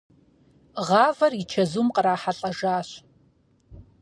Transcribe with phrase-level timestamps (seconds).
[0.87, 2.89] Гъавэр и чэзум кърахьэлӀэжащ.